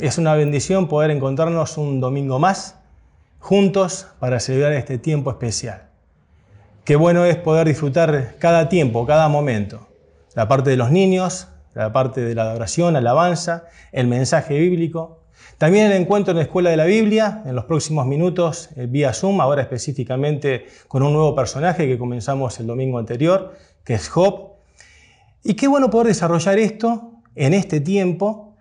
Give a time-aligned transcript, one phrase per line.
[0.00, 2.76] Es una bendición poder encontrarnos un domingo más
[3.40, 5.88] juntos para celebrar este tiempo especial.
[6.84, 9.88] Qué bueno es poder disfrutar cada tiempo, cada momento.
[10.36, 15.24] La parte de los niños, la parte de la adoración, alabanza, el mensaje bíblico.
[15.58, 19.12] También el encuentro en la Escuela de la Biblia, en los próximos minutos, eh, vía
[19.12, 24.52] Zoom, ahora específicamente con un nuevo personaje que comenzamos el domingo anterior, que es Job.
[25.42, 28.54] Y qué bueno poder desarrollar esto en este tiempo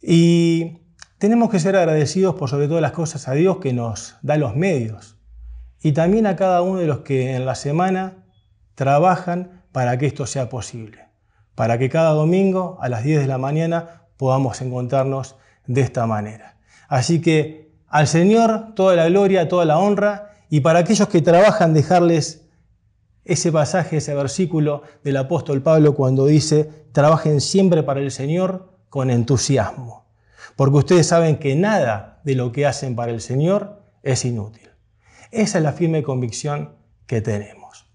[0.00, 0.83] y
[1.24, 4.54] tenemos que ser agradecidos por sobre todas las cosas a Dios que nos da los
[4.56, 5.16] medios
[5.82, 8.26] y también a cada uno de los que en la semana
[8.74, 11.06] trabajan para que esto sea posible,
[11.54, 16.58] para que cada domingo a las 10 de la mañana podamos encontrarnos de esta manera.
[16.88, 21.72] Así que al Señor toda la gloria, toda la honra y para aquellos que trabajan
[21.72, 22.50] dejarles
[23.24, 29.08] ese pasaje, ese versículo del apóstol Pablo cuando dice, trabajen siempre para el Señor con
[29.08, 30.03] entusiasmo,
[30.56, 34.70] porque ustedes saben que nada de lo que hacen para el Señor es inútil.
[35.30, 37.86] Esa es la firme convicción que tenemos.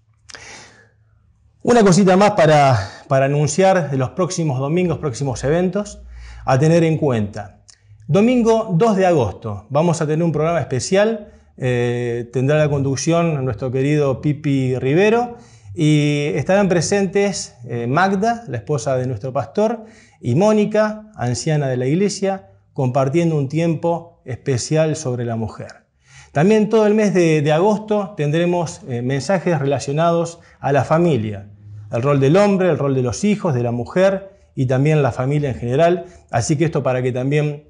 [1.62, 6.02] Una cosita más para, para anunciar de los próximos domingos, próximos eventos,
[6.44, 7.60] a tener en cuenta.
[8.06, 11.30] Domingo 2 de agosto vamos a tener un programa especial
[11.62, 15.36] eh, tendrá la conducción nuestro querido Pipi Rivero
[15.74, 19.84] y estarán presentes eh, Magda, la esposa de nuestro pastor,
[20.22, 22.48] y Mónica, anciana de la iglesia,
[22.80, 25.84] compartiendo un tiempo especial sobre la mujer.
[26.32, 31.50] También todo el mes de, agosto tendremos eh, mensajes relacionados a la familia,
[31.92, 35.12] el rol del hombre, el rol de los hijos, de la mujer y también la
[35.12, 36.06] familia en general.
[36.30, 37.68] Así que esto para que también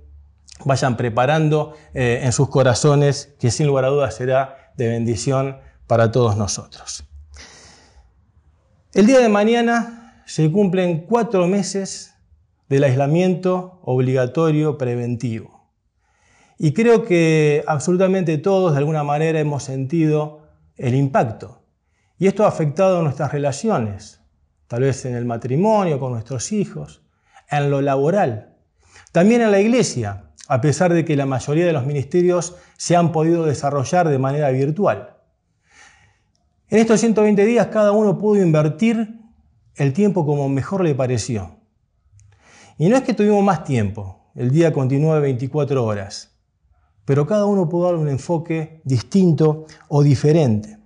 [0.64, 5.56] vayan preparando eh, en sus corazones, que sin lugar a dudas será de bendición
[5.88, 7.02] para todos nosotros.
[8.94, 12.14] El día de mañana se cumplen cuatro meses
[12.70, 15.68] del aislamiento obligatorio preventivo.
[16.56, 20.44] Y creo que absolutamente todos de alguna manera hemos sentido
[20.76, 21.64] el impacto.
[22.16, 24.20] Y esto ha afectado nuestras relaciones,
[24.68, 27.02] tal vez en el matrimonio, con nuestros hijos,
[27.50, 28.56] en lo laboral,
[29.10, 33.10] también en la iglesia, a pesar de que la mayoría de los ministerios se han
[33.10, 35.16] podido desarrollar de manera virtual.
[36.68, 39.18] En estos 120 días cada uno pudo invertir
[39.74, 41.59] el tiempo como mejor le pareció.
[42.80, 46.34] Y no es que tuvimos más tiempo, el día continúa de 24 horas,
[47.04, 50.78] pero cada uno pudo dar un enfoque distinto o diferente.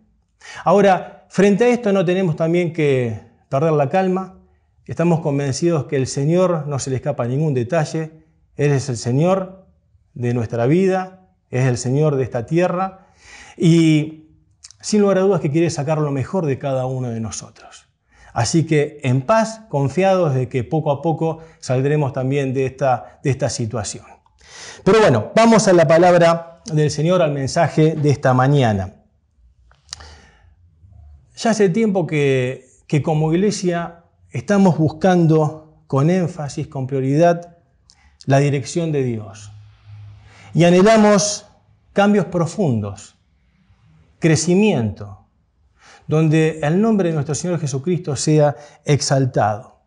[0.64, 4.40] Ahora, frente a esto no tenemos también que perder la calma,
[4.86, 8.24] estamos convencidos que el Señor no se le escapa ningún detalle,
[8.56, 9.68] él es el Señor
[10.14, 13.06] de nuestra vida, es el Señor de esta tierra.
[13.56, 14.30] Y
[14.80, 17.86] sin lugar a dudas que quiere sacar lo mejor de cada uno de nosotros.
[18.34, 23.30] Así que en paz, confiados de que poco a poco saldremos también de esta, de
[23.30, 24.04] esta situación.
[24.82, 28.94] Pero bueno, vamos a la palabra del Señor, al mensaje de esta mañana.
[31.36, 34.02] Ya hace tiempo que, que como iglesia
[34.32, 37.58] estamos buscando con énfasis, con prioridad,
[38.26, 39.52] la dirección de Dios.
[40.54, 41.46] Y anhelamos
[41.92, 43.14] cambios profundos,
[44.18, 45.23] crecimiento,
[46.06, 49.80] donde el nombre de nuestro Señor Jesucristo sea exaltado.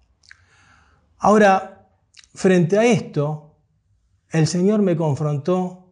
[1.18, 1.88] Ahora,
[2.34, 3.56] frente a esto,
[4.32, 5.92] el Señor me confrontó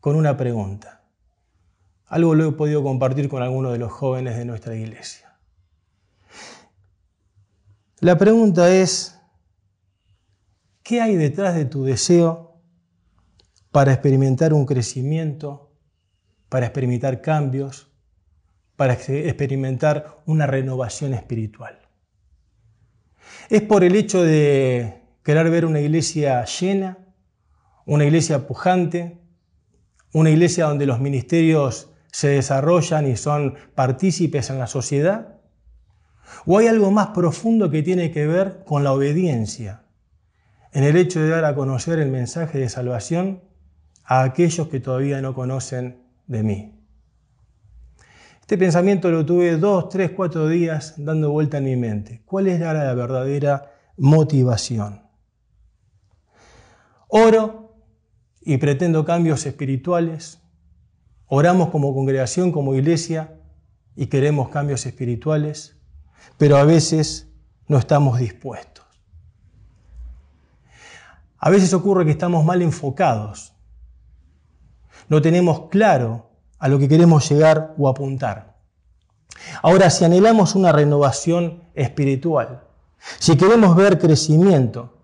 [0.00, 1.02] con una pregunta.
[2.06, 5.36] Algo lo he podido compartir con algunos de los jóvenes de nuestra iglesia.
[8.00, 9.14] La pregunta es,
[10.84, 12.60] ¿Qué hay detrás de tu deseo
[13.70, 15.72] para experimentar un crecimiento,
[16.50, 17.90] para experimentar cambios,
[18.76, 21.78] para experimentar una renovación espiritual?
[23.48, 26.98] ¿Es por el hecho de querer ver una iglesia llena,
[27.86, 29.18] una iglesia pujante,
[30.12, 35.40] una iglesia donde los ministerios se desarrollan y son partícipes en la sociedad?
[36.46, 39.82] ¿O hay algo más profundo que tiene que ver con la obediencia,
[40.72, 43.42] en el hecho de dar a conocer el mensaje de salvación
[44.04, 46.73] a aquellos que todavía no conocen de mí.
[48.44, 52.20] Este pensamiento lo tuve dos, tres, cuatro días dando vuelta en mi mente.
[52.26, 55.02] ¿Cuál es la verdadera motivación?
[57.08, 57.74] Oro
[58.42, 60.42] y pretendo cambios espirituales.
[61.24, 63.40] Oramos como congregación, como iglesia
[63.96, 65.78] y queremos cambios espirituales,
[66.36, 67.32] pero a veces
[67.66, 68.84] no estamos dispuestos.
[71.38, 73.54] A veces ocurre que estamos mal enfocados.
[75.08, 76.33] No tenemos claro
[76.64, 78.54] a lo que queremos llegar o apuntar.
[79.60, 82.62] Ahora, si anhelamos una renovación espiritual,
[83.18, 84.94] si queremos ver crecimiento,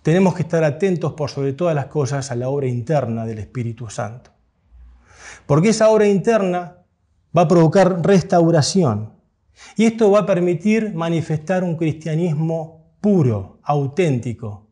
[0.00, 3.90] tenemos que estar atentos por sobre todas las cosas a la obra interna del Espíritu
[3.90, 4.30] Santo.
[5.44, 6.78] Porque esa obra interna
[7.36, 9.12] va a provocar restauración
[9.76, 14.66] y esto va a permitir manifestar un cristianismo puro, auténtico,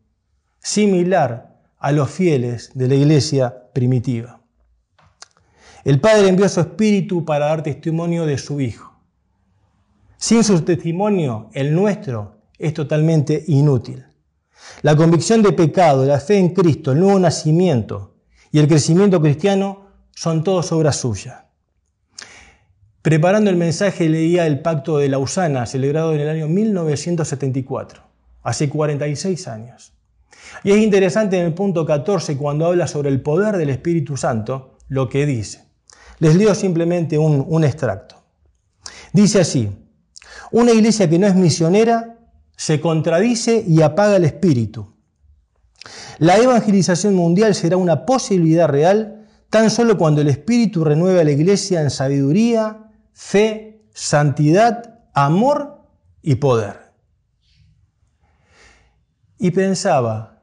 [0.58, 4.37] similar a los fieles de la iglesia primitiva.
[5.88, 8.92] El Padre envió su Espíritu para dar testimonio de su Hijo.
[10.18, 14.04] Sin su testimonio, el nuestro es totalmente inútil.
[14.82, 18.16] La convicción de pecado, la fe en Cristo, el nuevo nacimiento
[18.52, 21.44] y el crecimiento cristiano son todos obras suyas.
[23.00, 28.02] Preparando el mensaje leía el Pacto de Lausana, celebrado en el año 1974,
[28.42, 29.94] hace 46 años.
[30.64, 34.76] Y es interesante en el punto 14, cuando habla sobre el poder del Espíritu Santo,
[34.88, 35.67] lo que dice.
[36.18, 38.16] Les leo simplemente un, extracto.
[39.12, 39.70] Dice así,
[40.50, 42.18] una iglesia que no es misionera
[42.56, 44.94] se contradice y apaga el espíritu.
[46.18, 51.30] La evangelización mundial será una posibilidad real tan solo cuando el espíritu renueve a la
[51.30, 55.84] iglesia en sabiduría, fe, santidad, amor
[56.20, 56.92] y poder.
[59.38, 60.42] Y pensaba,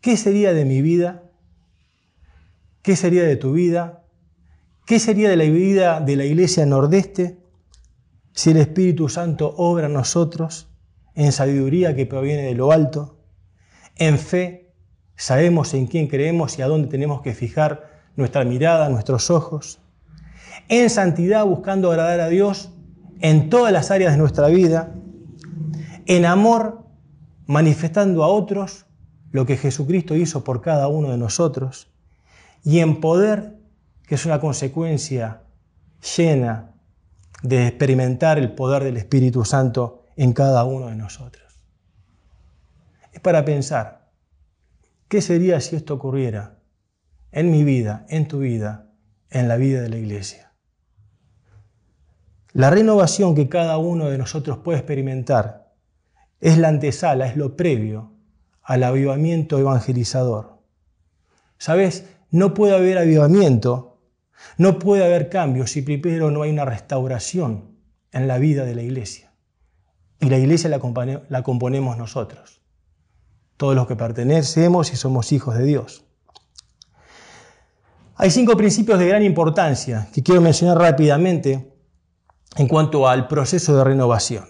[0.00, 1.22] ¿qué sería de mi vida?
[2.82, 4.03] ¿Qué sería de tu vida?
[4.86, 7.38] ¿Qué sería de la vida de la iglesia nordeste
[8.32, 10.68] si el Espíritu Santo obra en nosotros?
[11.14, 13.16] en sabiduría que proviene de lo alto,
[13.96, 14.74] en fe
[15.16, 19.80] sabemos en quién creemos y a dónde tenemos que fijar nuestra mirada, nuestros ojos,
[20.68, 22.70] en santidad buscando agradar a Dios
[23.20, 24.92] en todas las áreas de nuestra vida,
[26.06, 26.84] en amor
[27.46, 28.86] manifestando a otros
[29.30, 31.92] lo que Jesucristo hizo por cada uno de nosotros,
[32.64, 33.56] y en poder,
[34.06, 35.42] que es una consecuencia
[36.16, 36.74] llena
[37.42, 41.44] de experimentar el poder del Espíritu Santo en cada uno de nosotros.
[43.12, 44.10] Es para pensar,
[45.08, 46.58] ¿qué sería si esto ocurriera
[47.32, 48.90] en mi vida, en tu vida,
[49.30, 50.52] en la vida de la iglesia?
[52.52, 55.72] La renovación que cada uno de nosotros puede experimentar
[56.40, 58.12] es la antesala, es lo previo
[58.62, 60.58] al avivamiento evangelizador.
[61.58, 62.06] ¿Sabes?
[62.30, 63.93] No puede haber avivamiento,
[64.56, 67.74] no puede haber cambio si primero no hay una restauración
[68.12, 69.32] en la vida de la iglesia.
[70.20, 72.62] Y la iglesia la, componemos nosotros,
[73.56, 76.04] todos los que pertenecemos y somos hijos de Dios.
[78.16, 81.74] Hay cinco principios de gran importancia que quiero mencionar rápidamente
[82.56, 84.44] en cuanto al proceso de renovación.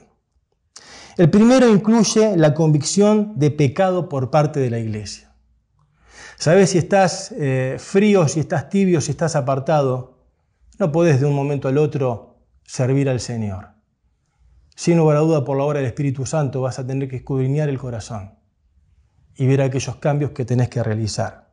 [1.16, 5.33] El primero incluye la convicción de pecado por parte de la iglesia.
[6.36, 10.18] Sabes, si estás eh, frío, si estás tibio, si estás apartado,
[10.78, 13.68] no puedes de un momento al otro servir al Señor.
[14.74, 17.68] Sin lugar a duda, por la obra del Espíritu Santo vas a tener que escudriñar
[17.68, 18.34] el corazón
[19.36, 21.44] y ver aquellos cambios que tenés que realizar.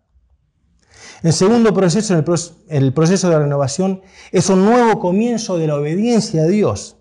[1.24, 2.16] El segundo proceso,
[2.70, 6.98] el proceso de renovación, es un nuevo comienzo de la obediencia a Dios.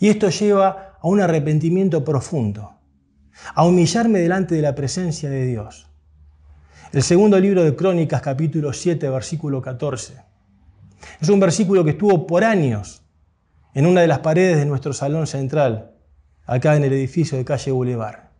[0.00, 2.78] Y esto lleva a un arrepentimiento profundo,
[3.54, 5.90] a humillarme delante de la presencia de Dios.
[6.92, 10.14] El segundo libro de Crónicas, capítulo 7, versículo 14.
[11.20, 13.02] Es un versículo que estuvo por años
[13.74, 15.92] en una de las paredes de nuestro salón central,
[16.46, 18.30] acá en el edificio de calle Boulevard.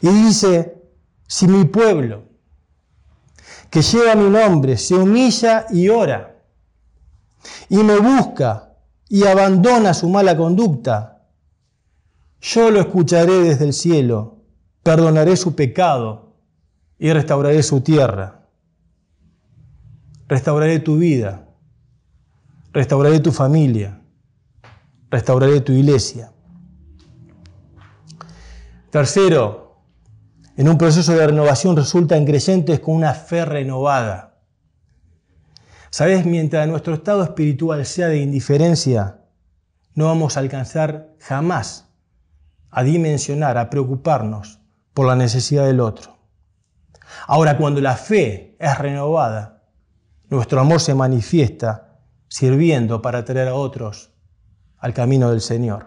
[0.00, 0.80] Y dice,
[1.26, 2.28] si mi pueblo,
[3.70, 6.36] que lleva mi nombre, se humilla y ora,
[7.68, 8.76] y me busca
[9.08, 11.24] y abandona su mala conducta,
[12.40, 14.44] yo lo escucharé desde el cielo,
[14.84, 16.27] perdonaré su pecado
[16.98, 18.48] y restauraré su tierra.
[20.26, 21.48] Restauraré tu vida,
[22.72, 24.02] restauraré tu familia,
[25.10, 26.32] restauraré tu iglesia.
[28.90, 29.76] Tercero,
[30.56, 34.40] en un proceso de renovación resulta en creyentes con una fe renovada.
[35.90, 36.26] ¿Sabes?
[36.26, 39.22] Mientras nuestro estado espiritual sea de indiferencia,
[39.94, 41.88] no vamos a alcanzar jamás
[42.70, 44.60] a dimensionar, a preocuparnos
[44.92, 46.17] por la necesidad del otro.
[47.26, 49.62] Ahora, cuando la fe es renovada,
[50.28, 51.98] nuestro amor se manifiesta
[52.28, 54.10] sirviendo para traer a otros
[54.78, 55.86] al camino del Señor.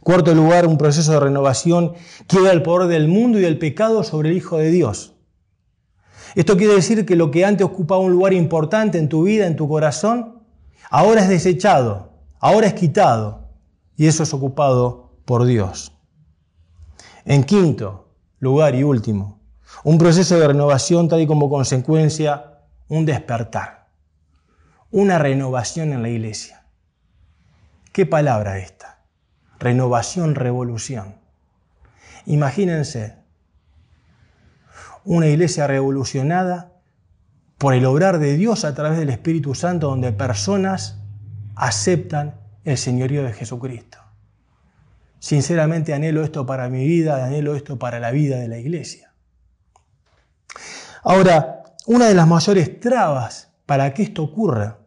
[0.00, 1.94] Cuarto lugar, un proceso de renovación
[2.28, 5.14] que da el poder del mundo y del pecado sobre el Hijo de Dios.
[6.34, 9.56] Esto quiere decir que lo que antes ocupaba un lugar importante en tu vida, en
[9.56, 10.42] tu corazón,
[10.90, 13.48] ahora es desechado, ahora es quitado
[13.96, 15.92] y eso es ocupado por Dios.
[17.24, 19.35] En quinto lugar y último,
[19.84, 23.88] un proceso de renovación tal y como consecuencia un despertar,
[24.90, 26.64] una renovación en la iglesia.
[27.92, 29.04] ¿Qué palabra esta?
[29.58, 31.16] Renovación, revolución.
[32.26, 33.16] Imagínense
[35.04, 36.72] una iglesia revolucionada
[37.58, 40.98] por el obrar de Dios a través del Espíritu Santo, donde personas
[41.54, 43.98] aceptan el señorío de Jesucristo.
[45.18, 49.05] Sinceramente anhelo esto para mi vida, anhelo esto para la vida de la iglesia.
[51.08, 54.80] Ahora, una de las mayores trabas para que esto ocurra,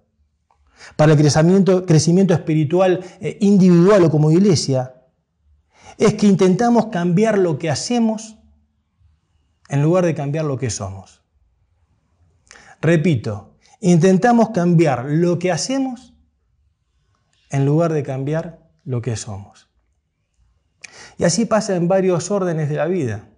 [0.97, 4.95] para el crecimiento, espiritual eh, individual o como iglesia,
[5.97, 8.37] es que intentamos cambiar lo que hacemos
[9.69, 11.23] en lugar de cambiar lo que somos.
[12.81, 16.13] Repito, intentamos cambiar lo que hacemos
[17.49, 19.69] en lugar de cambiar lo que somos.
[21.17, 23.29] Y así pasa en varios órdenes de la vida.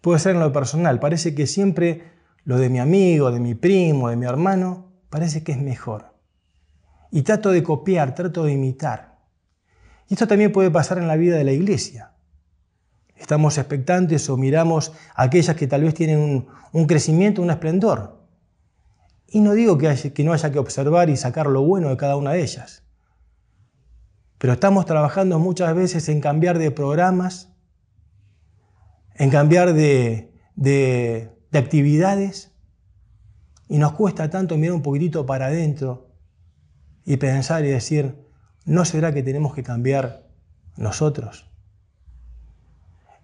[0.00, 2.02] Puede ser en lo personal, parece que siempre
[2.44, 6.14] lo de mi amigo, de mi primo, de mi hermano, parece que es mejor.
[7.10, 9.18] Y trato de copiar, trato de imitar.
[10.08, 12.12] Y esto también puede pasar en la vida de la iglesia.
[13.16, 18.24] Estamos expectantes o miramos a aquellas que tal vez tienen un, crecimiento, un esplendor.
[19.28, 22.16] Y no digo que, que no haya que observar y sacar lo bueno de cada
[22.16, 22.82] una de ellas.
[24.38, 27.49] Pero estamos trabajando muchas veces en cambiar de programas,
[29.20, 32.52] en cambiar de, de, de actividades,
[33.68, 36.08] y nos cuesta tanto mirar un poquitito para adentro
[37.04, 38.16] y pensar y decir,
[38.64, 40.26] ¿no será que tenemos que cambiar
[40.78, 41.52] nosotros?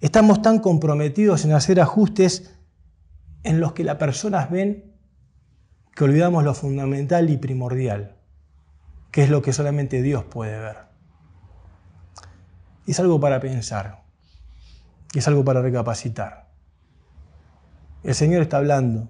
[0.03, 2.55] Estamos tan comprometidos en hacer ajustes
[3.43, 4.93] en los que las personas ven
[5.95, 8.19] que olvidamos lo fundamental y primordial,
[9.11, 10.77] que es lo que solamente Dios puede ver.
[12.87, 14.06] Es algo para pensar,
[15.19, 16.49] es algo para recapacitar.
[18.03, 19.09] El Señor está hablando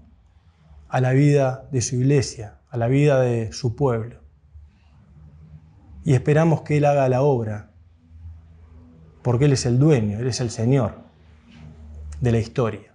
[0.89, 4.21] a la vida de su iglesia, a la vida de su pueblo.
[6.05, 7.73] Y esperamos que Él haga la obra,
[9.23, 11.01] porque Él es el dueño, Él es el Señor
[12.21, 12.95] de la historia.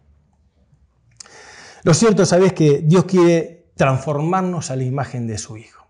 [1.83, 5.87] Lo cierto, sabes que Dios quiere transformarnos a la imagen de su Hijo.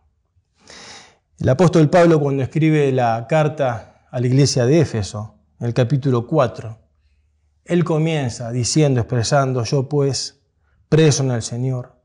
[1.38, 6.28] El apóstol Pablo cuando escribe la carta a la iglesia de Éfeso, en el capítulo
[6.28, 6.81] 4,
[7.72, 10.42] él comienza diciendo, expresando, yo pues,
[10.90, 11.96] preso en el Señor,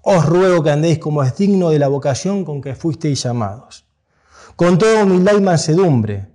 [0.00, 3.84] os ruego que andéis como es digno de la vocación con que fuisteis llamados,
[4.54, 6.28] con toda humildad y mansedumbre,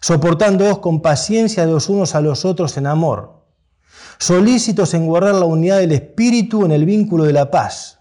[0.00, 3.44] soportándoos con paciencia de los unos a los otros en amor,
[4.18, 8.00] solícitos en guardar la unidad del Espíritu en el vínculo de la paz.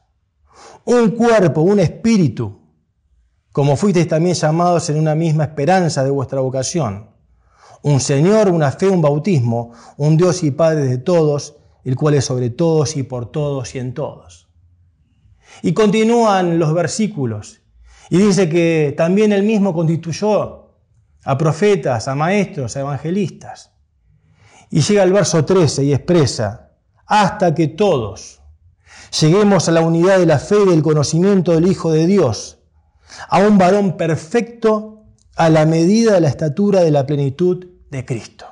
[0.86, 2.62] Un cuerpo, un espíritu,
[3.52, 7.15] como fuisteis también llamados en una misma esperanza de vuestra vocación.
[7.86, 12.26] Un Señor, una fe, un bautismo, un Dios y Padre de todos, el cual es
[12.26, 14.48] sobre todos y por todos y en todos.
[15.62, 17.62] Y continúan los versículos
[18.10, 20.72] y dice que también él mismo constituyó
[21.24, 23.72] a profetas, a maestros, a evangelistas.
[24.72, 26.72] Y llega al verso 13 y expresa,
[27.06, 28.42] hasta que todos,
[29.22, 32.58] Lleguemos a la unidad de la fe y del conocimiento del Hijo de Dios,
[33.30, 35.04] a un varón perfecto
[35.36, 38.46] a la medida de la estatura de la plenitud de Cristo.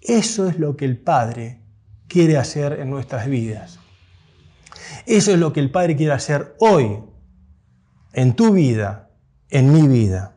[0.00, 1.62] Eso es lo que el Padre
[2.08, 3.78] quiere hacer en nuestras vidas.
[5.06, 6.98] Eso es lo que el Padre quiere hacer hoy,
[8.12, 9.10] en tu vida,
[9.48, 10.36] en mi vida.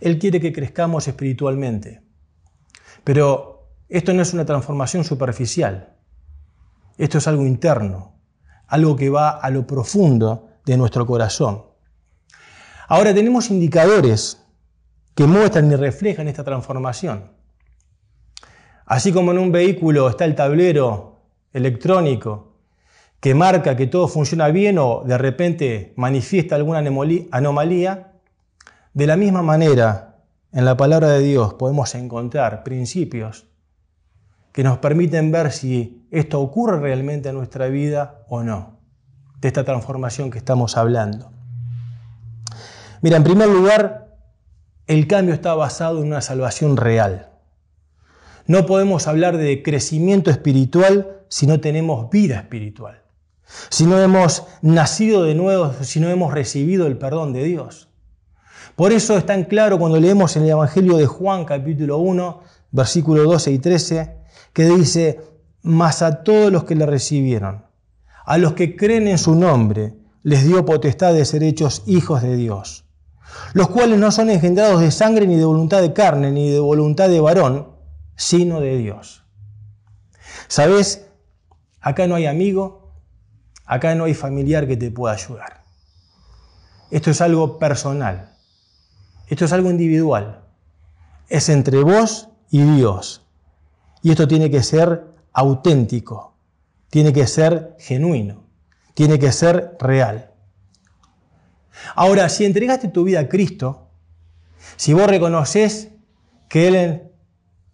[0.00, 2.02] Él quiere que crezcamos espiritualmente.
[3.04, 5.96] Pero esto no es una transformación superficial.
[6.96, 8.20] Esto es algo interno,
[8.66, 11.64] algo que va a lo profundo de nuestro corazón.
[12.88, 14.39] Ahora tenemos indicadores
[15.14, 17.30] que muestran y reflejan esta transformación.
[18.86, 21.20] Así como en un vehículo está el tablero
[21.52, 22.54] electrónico
[23.20, 26.78] que marca que todo funciona bien o de repente manifiesta alguna
[27.30, 28.12] anomalía,
[28.94, 30.16] de la misma manera
[30.52, 33.46] en la palabra de Dios podemos encontrar principios
[34.52, 38.78] que nos permiten ver si esto ocurre realmente en nuestra vida o no,
[39.40, 41.30] de esta transformación que estamos hablando.
[43.00, 44.09] Mira, en primer lugar,
[44.90, 47.30] el cambio está basado en una salvación real.
[48.48, 53.00] No podemos hablar de crecimiento espiritual si no tenemos vida espiritual,
[53.68, 57.88] si no hemos nacido de nuevo, si no hemos recibido el perdón de Dios.
[58.74, 62.40] Por eso es tan claro cuando leemos en el Evangelio de Juan capítulo 1,
[62.72, 64.16] versículo 12 y 13,
[64.52, 65.20] que dice,
[65.62, 67.64] mas a todos los que le recibieron,
[68.26, 69.94] a los que creen en su nombre,
[70.24, 72.89] les dio potestad de ser hechos hijos de Dios,
[73.52, 77.08] los cuales no son engendrados de sangre ni de voluntad de carne, ni de voluntad
[77.08, 77.68] de varón,
[78.16, 79.24] sino de Dios.
[80.48, 81.06] ¿Sabes?
[81.80, 82.92] Acá no hay amigo,
[83.64, 85.62] acá no hay familiar que te pueda ayudar.
[86.90, 88.36] Esto es algo personal,
[89.28, 90.44] esto es algo individual,
[91.28, 93.22] es entre vos y Dios.
[94.02, 96.34] Y esto tiene que ser auténtico,
[96.88, 98.44] tiene que ser genuino,
[98.94, 100.29] tiene que ser real.
[101.94, 103.90] Ahora, si entregaste tu vida a Cristo,
[104.76, 105.90] si vos reconoces
[106.48, 107.02] que Él,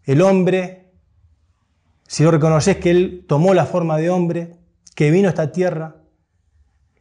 [0.05, 0.93] el hombre,
[2.07, 4.59] si vos reconoces que Él tomó la forma de hombre,
[4.95, 5.97] que vino a esta tierra,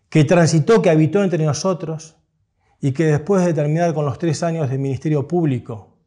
[0.10, 2.18] que transitó, que habitó entre nosotros
[2.82, 5.98] y que después de terminar con los tres años de ministerio público,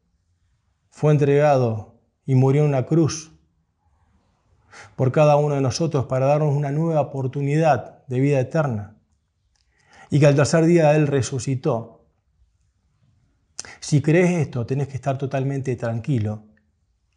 [0.91, 3.33] fue entregado y murió en una cruz
[4.97, 8.98] por cada uno de nosotros para darnos una nueva oportunidad de vida eterna.
[10.11, 12.07] Y que al tercer día Él resucitó.
[13.81, 16.45] Si crees esto, tenés que estar totalmente tranquilo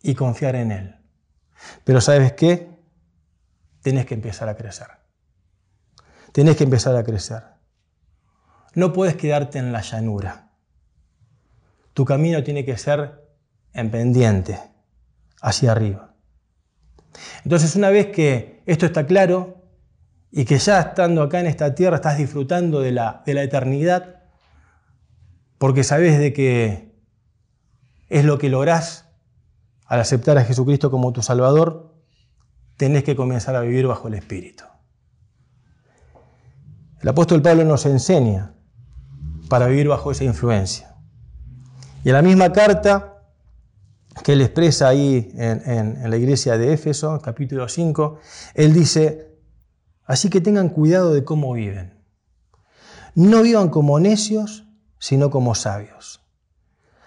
[0.01, 0.95] y confiar en Él.
[1.83, 2.69] Pero ¿sabes qué?
[3.81, 4.88] Tenés que empezar a crecer.
[6.31, 7.43] Tenés que empezar a crecer.
[8.74, 10.51] No puedes quedarte en la llanura.
[11.93, 13.21] Tu camino tiene que ser
[13.74, 14.60] en pendiente,
[15.41, 16.15] hacia arriba.
[17.43, 19.61] Entonces, una vez que esto está claro
[20.32, 24.22] y que ya estando acá en esta tierra estás disfrutando de la, de la eternidad,
[25.58, 26.96] porque sabes de que
[28.10, 29.10] es lo que lográs
[29.86, 31.94] al aceptar a Jesucristo como tu Salvador,
[32.78, 34.64] tenés que comenzar a vivir bajo el Espíritu.
[37.02, 38.54] El apóstol Pablo nos enseña
[39.50, 40.96] para vivir bajo esa influencia.
[42.04, 43.24] Y en la misma carta
[44.24, 48.20] que él expresa ahí en, la iglesia de Éfeso, capítulo 5,
[48.54, 49.31] él dice,
[50.12, 51.94] así que tengan cuidado de cómo viven.
[53.15, 54.68] No vivan como necios,
[55.00, 56.22] sino como sabios.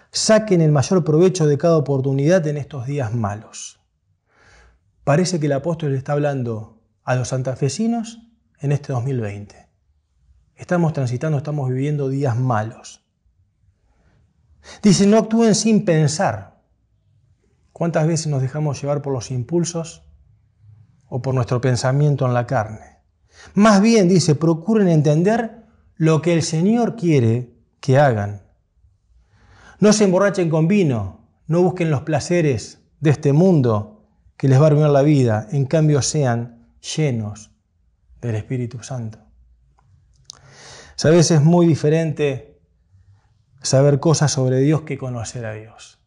[0.09, 3.79] Saquen el mayor provecho de cada oportunidad en estos días malos.
[5.03, 8.21] Parece que el apóstol está hablando a los santafesinos
[8.59, 9.69] en este 2020.
[10.55, 13.05] Estamos transitando, estamos viviendo días malos.
[14.81, 16.59] Dice, no actúen sin pensar.
[17.71, 20.01] ¿Cuántas veces nos dejamos llevar por los impulsos
[21.07, 22.94] o por nuestro pensamiento en la carne?
[23.53, 25.63] Más bien, dice, procuren entender
[25.95, 28.41] lo que el Señor quiere que hagan.
[29.79, 34.63] No se emborrachen con vino, no busquen los placeres de este mundo que les va
[34.63, 37.51] a arruinar la vida, en cambio sean llenos
[38.21, 39.19] del Espíritu Santo.
[40.95, 42.59] Sabes, es muy diferente
[43.61, 45.99] saber cosas sobre Dios que conocer a Dios.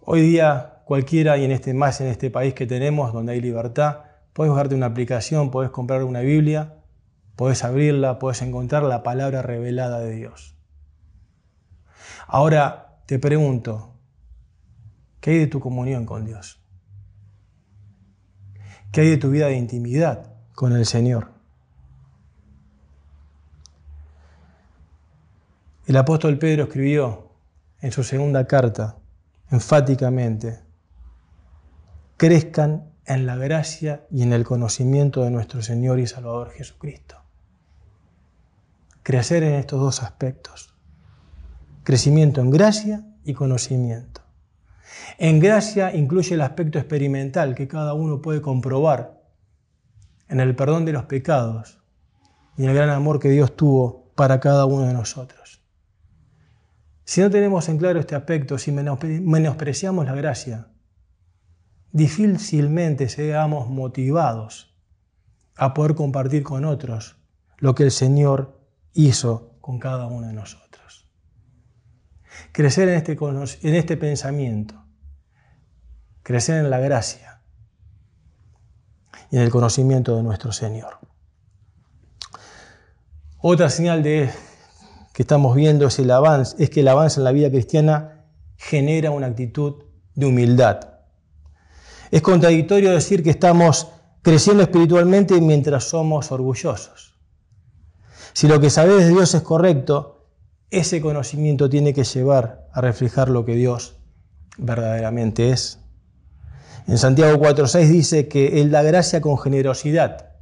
[0.00, 4.05] Hoy día cualquiera, y en este, más en este país que tenemos, donde hay libertad,
[4.36, 6.74] puedes bajarte una aplicación, puedes comprar una Biblia,
[7.36, 10.58] puedes abrirla, puedes encontrar la palabra revelada de Dios.
[12.26, 13.94] Ahora te pregunto,
[15.20, 16.60] ¿qué hay de tu comunión con Dios?
[18.92, 21.30] ¿Qué hay de tu vida de intimidad con el Señor?
[25.86, 27.30] El apóstol Pedro escribió
[27.80, 28.98] en su segunda carta,
[29.50, 30.60] enfáticamente,
[32.18, 37.16] crezcan en la gracia y en el conocimiento de nuestro Señor y Salvador Jesucristo.
[39.02, 40.74] Crecer en estos dos aspectos.
[41.84, 44.22] Crecimiento en gracia y conocimiento.
[45.18, 49.22] En gracia incluye el aspecto experimental que cada uno puede comprobar
[50.28, 51.78] en el perdón de los pecados
[52.56, 55.62] y en el gran amor que Dios tuvo para cada uno de nosotros.
[57.04, 60.66] Si no tenemos en claro este aspecto, si menospreciamos la gracia,
[61.96, 64.76] difícilmente seamos motivados
[65.56, 67.16] a poder compartir con otros
[67.56, 68.60] lo que el Señor
[68.92, 71.08] hizo con cada uno de nosotros.
[72.52, 73.16] Crecer en este,
[73.62, 74.84] en este pensamiento,
[76.22, 77.40] crecer en la gracia
[79.30, 80.98] y en el conocimiento de nuestro Señor.
[83.38, 84.30] Otra señal de
[85.14, 88.26] que estamos viendo es, el avance, es que el avance en la vida cristiana
[88.58, 89.82] genera una actitud
[90.14, 90.95] de humildad.
[92.10, 93.88] Es contradictorio decir que estamos
[94.22, 97.14] creciendo espiritualmente mientras somos orgullosos.
[98.32, 100.26] Si lo que sabes de Dios es correcto,
[100.70, 103.96] ese conocimiento tiene que llevar a reflejar lo que Dios
[104.58, 105.78] verdaderamente es.
[106.86, 110.34] En Santiago 4.6 dice que Él da gracia con generosidad.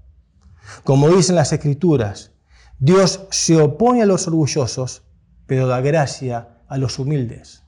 [0.83, 2.33] Como dicen las Escrituras,
[2.79, 5.03] Dios se opone a los orgullosos,
[5.46, 7.62] pero da gracia a los humildes.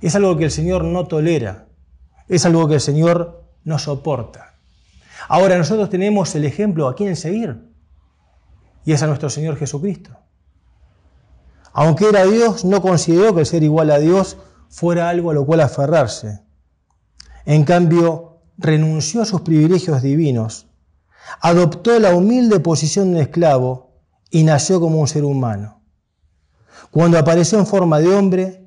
[0.00, 1.68] Es algo que el Señor no tolera,
[2.36, 4.54] es algo que el Señor no soporta.
[5.28, 7.70] Ahora nosotros tenemos el ejemplo a quién seguir,
[8.84, 10.16] y es a nuestro Señor Jesucristo.
[11.74, 15.60] Aunque era Dios, no consideró que ser igual a Dios fuera algo a lo cual
[15.60, 16.40] aferrarse.
[17.44, 20.68] En cambio, renunció a sus privilegios divinos,
[21.40, 23.92] adoptó la humilde posición de esclavo
[24.30, 25.82] y nació como un ser humano.
[26.90, 28.66] Cuando apareció en forma de hombre,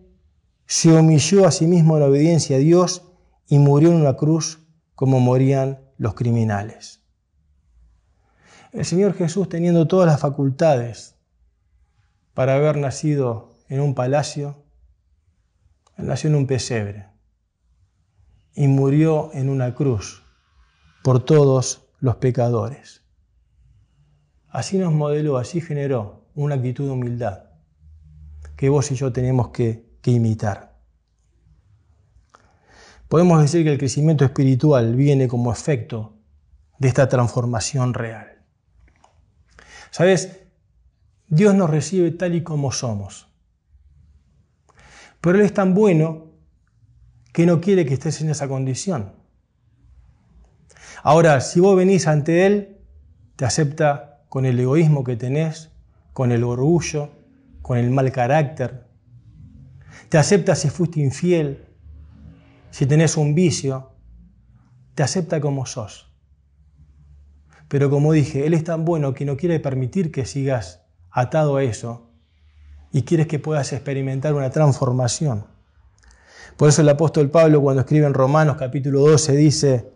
[0.67, 3.03] se humilló a sí mismo en obediencia a Dios
[3.47, 4.59] y murió en una cruz
[4.95, 7.01] como morían los criminales.
[8.71, 11.15] El Señor Jesús, teniendo todas las facultades
[12.33, 14.63] para haber nacido en un palacio,
[15.97, 17.07] nació en un pesebre
[18.53, 20.23] y murió en una cruz
[21.03, 23.03] por todos los pecadores.
[24.49, 27.45] Así nos modeló, así generó una actitud de humildad
[28.55, 30.74] que vos y yo tenemos que, que imitar.
[33.07, 36.17] Podemos decir que el crecimiento espiritual viene como efecto
[36.79, 38.43] de esta transformación real.
[39.91, 40.41] ¿Sabes?
[41.27, 43.27] Dios nos recibe tal y como somos.
[45.21, 46.31] Pero Él es tan bueno
[47.31, 49.13] que no quiere que estés en esa condición.
[51.03, 52.77] Ahora, si vos venís ante Él,
[53.35, 55.71] te acepta con el egoísmo que tenés,
[56.13, 57.09] con el orgullo,
[57.61, 58.87] con el mal carácter.
[60.09, 61.64] Te acepta si fuiste infiel,
[62.75, 63.93] si tenés un vicio.
[64.95, 66.13] Te acepta como sos.
[67.69, 71.63] Pero como dije, Él es tan bueno que no quiere permitir que sigas atado a
[71.63, 72.11] eso
[72.91, 75.45] y quieres que puedas experimentar una transformación.
[76.57, 79.93] Por eso el apóstol Pablo cuando escribe en Romanos capítulo 12 dice,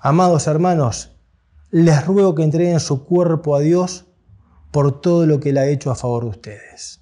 [0.00, 1.16] Amados hermanos,
[1.70, 4.04] les ruego que entreguen su cuerpo a Dios
[4.70, 7.00] por todo lo que Él ha hecho a favor de ustedes.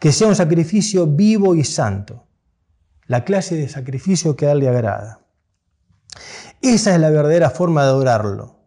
[0.00, 2.26] Que sea un sacrificio vivo y santo,
[3.06, 5.26] la clase de sacrificio que a Él le agrada.
[6.60, 8.60] Esa es la verdadera forma de adorarlo.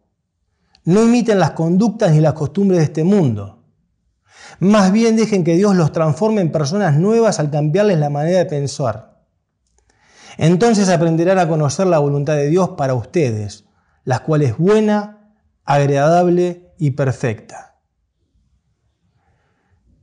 [0.84, 3.64] No imiten las conductas ni las costumbres de este mundo.
[4.60, 8.46] Más bien dejen que Dios los transforme en personas nuevas al cambiarles la manera de
[8.46, 9.24] pensar.
[10.38, 13.64] Entonces aprenderán a conocer la voluntad de Dios para ustedes,
[14.04, 17.80] la cual es buena, agradable y perfecta.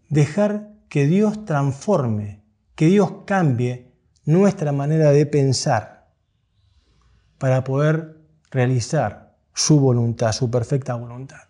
[0.10, 2.44] Dejar que Dios transforme,
[2.76, 3.93] que Dios cambie
[4.26, 6.12] nuestra manera de pensar
[7.38, 11.42] para poder realizar su voluntad, su perfecta voluntad.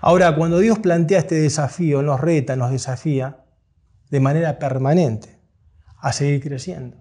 [0.00, 3.44] Ahora, cuando Dios plantea este desafío, nos reta, nos desafía
[4.10, 5.38] de manera permanente
[5.98, 6.98] a seguir creciendo.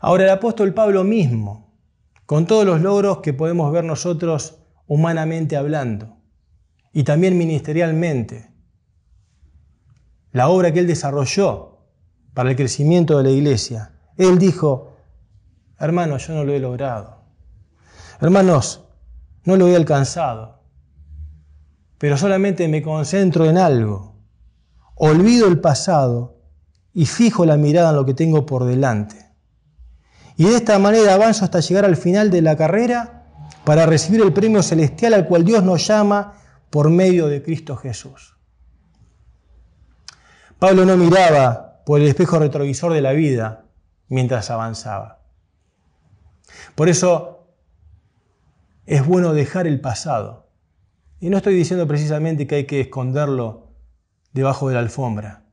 [0.00, 1.74] Ahora el apóstol Pablo mismo,
[2.26, 6.18] con todos los logros que podemos ver nosotros humanamente hablando
[6.92, 8.50] y también ministerialmente,
[10.32, 11.77] la obra que él desarrolló
[12.34, 14.96] para el crecimiento de la iglesia, él dijo,
[15.78, 17.18] hermanos, yo no lo he logrado.
[18.20, 18.84] Hermanos,
[19.44, 20.60] no lo he alcanzado,
[21.98, 24.16] pero solamente me concentro en algo.
[24.94, 26.36] Olvido el pasado
[26.92, 29.28] y fijo la mirada en lo que tengo por delante.
[30.36, 33.26] Y de esta manera avanzo hasta llegar al final de la carrera
[33.64, 36.34] para recibir el premio celestial al cual Dios nos llama
[36.70, 38.36] por medio de Cristo Jesús.
[40.58, 43.64] Pablo no miraba por el espejo retrovisor de la vida
[44.08, 45.22] mientras avanzaba.
[46.74, 47.46] Por eso
[48.84, 50.50] es bueno dejar el pasado.
[51.18, 53.72] Y no estoy diciendo precisamente que hay que esconderlo
[54.34, 55.46] debajo de la alfombra.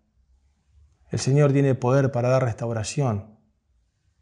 [1.10, 3.38] El Señor tiene poder para dar restauración,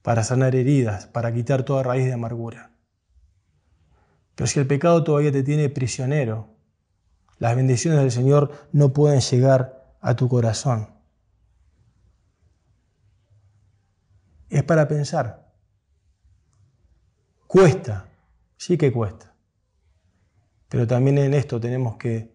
[0.04, 2.74] para sanar heridas, para quitar toda raíz de amargura.
[4.36, 6.50] Pero si el pecado todavía te tiene prisionero,
[7.40, 10.93] las bendiciones del Señor no pueden llegar a tu corazón.
[14.54, 15.52] Es para pensar.
[17.48, 18.06] Cuesta,
[18.56, 19.34] sí que cuesta.
[20.70, 22.32] Pero también en esto tenemos que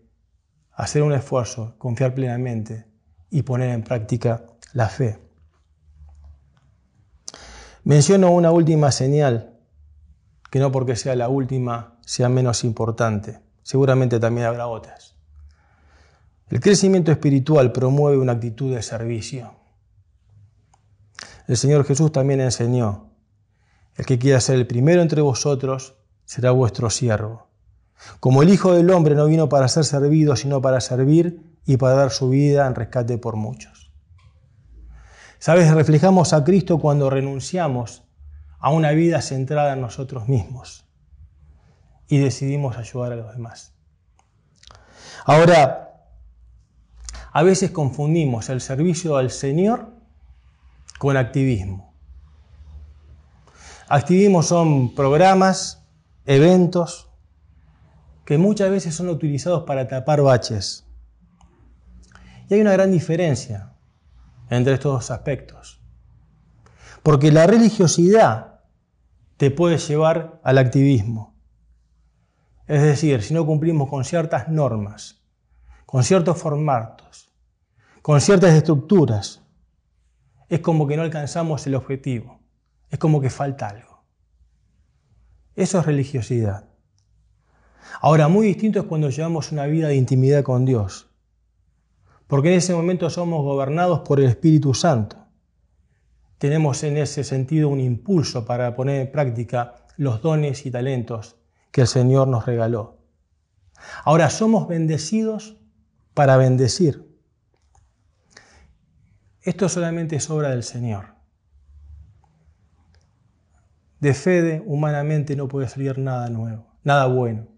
[0.72, 2.87] hacer un esfuerzo, confiar plenamente
[3.31, 5.20] y poner en práctica la fe.
[7.85, 9.57] Menciono una última señal,
[10.50, 13.38] que no porque sea la última sea menos importante.
[13.62, 15.14] Seguramente también habrá otras.
[16.48, 19.67] El crecimiento espiritual promueve una actitud de servicio.
[21.48, 23.08] El Señor Jesús también enseñó,
[23.96, 25.94] el que quiera ser el primero entre vosotros
[26.26, 27.48] será vuestro siervo.
[28.20, 31.94] Como el Hijo del Hombre no vino para ser servido, sino para servir y para
[31.94, 33.90] dar su vida en rescate por muchos.
[35.38, 35.72] ¿Sabes?
[35.72, 38.04] Reflejamos a Cristo cuando renunciamos
[38.58, 40.84] a una vida centrada en nosotros mismos
[42.08, 43.72] y decidimos ayudar a los demás.
[45.24, 46.04] Ahora,
[47.32, 49.97] a veces confundimos el servicio al Señor
[50.98, 51.94] con activismo.
[53.88, 55.87] Activismo son programas,
[56.26, 57.11] eventos,
[58.26, 60.87] que muchas veces son utilizados para tapar baches.
[62.50, 63.72] Y hay una gran diferencia
[64.50, 65.80] entre estos dos aspectos.
[67.02, 68.61] Porque la religiosidad
[69.38, 71.34] te puede llevar al activismo.
[72.66, 75.22] Es decir, si no cumplimos con ciertas normas,
[75.87, 77.32] con ciertos formatos,
[78.02, 79.47] con ciertas estructuras,
[80.48, 82.40] es como que no alcanzamos el objetivo,
[82.90, 84.04] es como que falta algo.
[85.54, 86.68] Eso es religiosidad.
[88.00, 91.11] Ahora, muy distinto es cuando llevamos una vida de intimidad con Dios,
[92.26, 95.16] porque en ese momento somos gobernados por el Espíritu Santo.
[96.38, 101.37] Tenemos en ese sentido un impulso para poner en práctica los dones y talentos
[101.72, 102.98] que el Señor nos regaló.
[104.04, 105.56] Ahora somos bendecidos
[106.14, 107.08] para bendecir.
[109.42, 111.14] Esto solamente es obra del Señor.
[114.01, 117.48] De Fede humanamente no puede salir nada nuevo, nada bueno.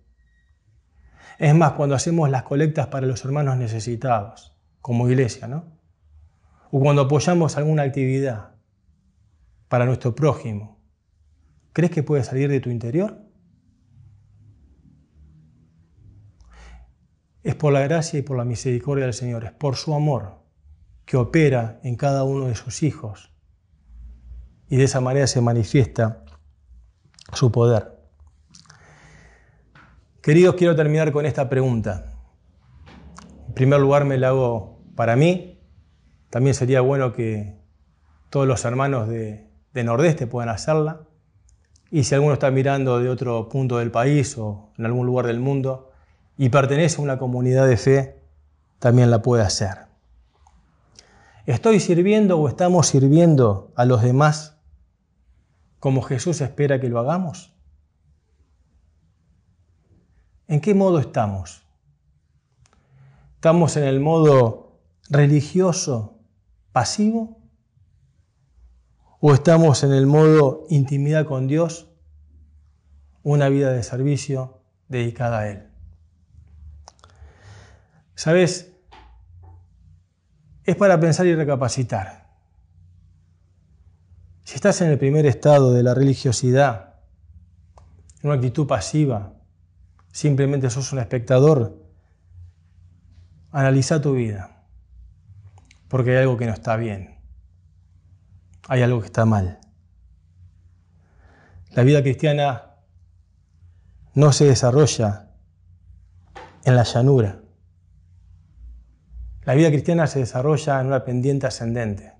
[1.39, 5.79] Es más, cuando hacemos las colectas para los hermanos necesitados, como iglesia, ¿no?
[6.71, 8.55] O cuando apoyamos alguna actividad
[9.69, 10.83] para nuestro prójimo,
[11.73, 13.23] ¿crees que puede salir de tu interior?
[17.43, 20.40] Es por la gracia y por la misericordia del Señor, es por su amor
[21.11, 23.33] que opera en cada uno de sus hijos.
[24.69, 26.23] Y de esa manera se manifiesta
[27.33, 27.99] su poder.
[30.23, 32.13] Queridos, quiero terminar con esta pregunta.
[33.49, 35.61] En primer lugar me la hago para mí.
[36.31, 37.59] También sería bueno que
[38.29, 41.09] todos los hermanos de, de Nordeste puedan hacerla.
[41.91, 45.41] Y si alguno está mirando de otro punto del país o en algún lugar del
[45.41, 45.91] mundo
[46.39, 48.23] y pertenece a una comunidad de fe,
[48.79, 49.90] también la puede hacer.
[51.51, 54.57] ¿Estoy sirviendo o estamos sirviendo a los demás
[55.81, 57.53] como Jesús espera que lo hagamos?
[60.47, 61.65] ¿En qué modo estamos?
[63.35, 66.21] ¿Estamos en el modo religioso
[66.71, 67.41] pasivo?
[69.19, 71.89] ¿O estamos en el modo intimidad con Dios?
[73.25, 75.69] Una vida de servicio dedicada a Él.
[78.15, 78.70] ¿Sabes?
[80.65, 82.29] Es para pensar y recapacitar.
[84.45, 86.95] Si estás en el primer estado de la religiosidad,
[88.23, 89.35] en una actitud pasiva,
[90.13, 91.81] simplemente sos un espectador,
[93.53, 94.65] analiza tu vida,
[95.89, 97.19] porque hay algo que no está bien,
[98.69, 99.61] hay algo que está mal.
[101.71, 102.75] La vida cristiana
[104.15, 105.31] no se desarrolla
[106.65, 107.41] en la llanura.
[109.51, 112.13] La vida cristiana se desarrolla en una pendiente ascendente.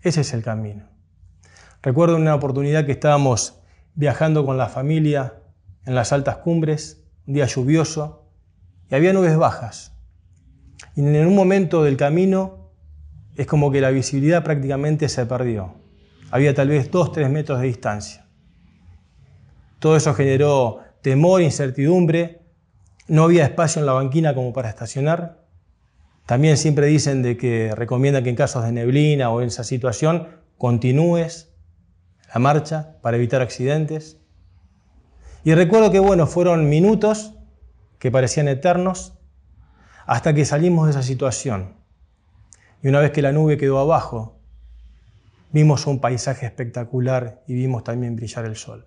[0.00, 0.88] Ese es el camino.
[1.82, 3.60] Recuerdo una oportunidad que estábamos
[3.94, 5.34] viajando con la familia
[5.84, 8.30] en las altas cumbres un día lluvioso,
[8.90, 9.92] y había nubes bajas.
[10.94, 12.70] Y en un momento del camino
[13.36, 15.74] es como que la visibilidad prácticamente se perdió.
[16.30, 18.28] Había tal vez dos, tres metros de distancia.
[19.78, 22.40] Todo eso generó temor, incertidumbre.
[23.08, 25.44] No había espacio en la banquina como para estacionar.
[26.26, 30.28] También siempre dicen de que recomiendan que en casos de neblina o en esa situación
[30.58, 31.54] continúes
[32.34, 34.18] la marcha para evitar accidentes.
[35.44, 37.34] Y recuerdo que, bueno, fueron minutos
[38.00, 39.16] que parecían eternos
[40.04, 41.76] hasta que salimos de esa situación.
[42.82, 44.40] Y una vez que la nube quedó abajo,
[45.52, 48.86] vimos un paisaje espectacular y vimos también brillar el sol.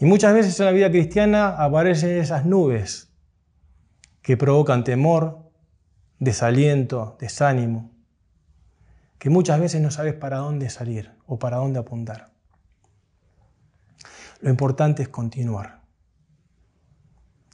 [0.00, 3.12] Y muchas veces en la vida cristiana aparecen esas nubes
[4.22, 5.43] que provocan temor,
[6.24, 7.92] desaliento, desánimo,
[9.18, 12.32] que muchas veces no sabes para dónde salir o para dónde apuntar.
[14.40, 15.82] Lo importante es continuar.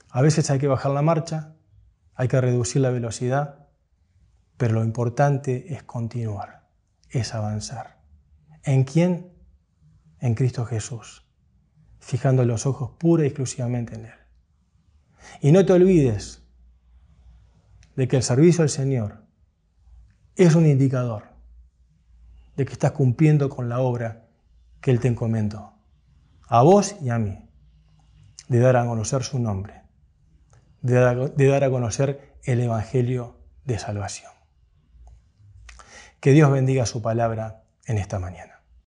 [0.08, 1.54] A veces hay que bajar la marcha,
[2.14, 3.68] hay que reducir la velocidad,
[4.56, 6.68] pero lo importante es continuar,
[7.08, 8.00] es avanzar.
[8.64, 9.32] ¿En quién?
[10.18, 11.26] En Cristo Jesús,
[11.98, 14.14] fijando los ojos pura y exclusivamente en Él.
[15.40, 16.39] Y no te olvides
[18.00, 19.26] de que el servicio al Señor
[20.34, 21.24] es un indicador
[22.56, 24.26] de que estás cumpliendo con la obra
[24.80, 25.74] que Él te encomendó
[26.48, 27.46] a vos y a mí,
[28.48, 29.82] de dar a conocer su nombre,
[30.80, 33.36] de dar, a conocer el Evangelio
[33.66, 34.32] de salvación.
[36.20, 38.59] Que Dios bendiga su palabra en esta mañana.